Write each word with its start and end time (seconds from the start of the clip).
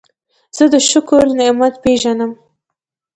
زه 0.55 0.63
د 0.73 0.75
شکر 0.89 1.23
نعمت 1.39 1.73
پېژنم. 1.83 2.31